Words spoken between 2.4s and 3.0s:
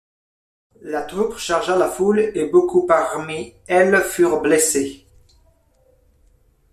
beaucoup